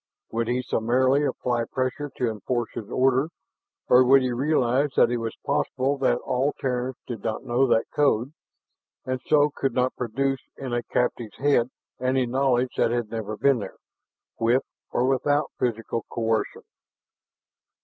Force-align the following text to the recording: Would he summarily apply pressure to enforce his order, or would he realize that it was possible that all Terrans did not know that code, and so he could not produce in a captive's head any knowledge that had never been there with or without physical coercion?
Would 0.31 0.47
he 0.47 0.63
summarily 0.63 1.23
apply 1.23 1.65
pressure 1.65 2.09
to 2.17 2.27
enforce 2.27 2.71
his 2.73 2.89
order, 2.89 3.29
or 3.87 4.03
would 4.03 4.23
he 4.23 4.31
realize 4.31 4.89
that 4.95 5.11
it 5.11 5.17
was 5.17 5.37
possible 5.45 5.95
that 5.99 6.17
all 6.21 6.53
Terrans 6.59 6.95
did 7.05 7.23
not 7.23 7.43
know 7.43 7.67
that 7.67 7.85
code, 7.95 8.33
and 9.05 9.21
so 9.27 9.43
he 9.43 9.49
could 9.61 9.75
not 9.75 9.95
produce 9.95 10.41
in 10.57 10.73
a 10.73 10.81
captive's 10.81 11.37
head 11.37 11.69
any 11.99 12.25
knowledge 12.25 12.73
that 12.77 12.89
had 12.89 13.11
never 13.11 13.37
been 13.37 13.59
there 13.59 13.77
with 14.39 14.63
or 14.89 15.05
without 15.05 15.51
physical 15.59 16.03
coercion? 16.11 16.63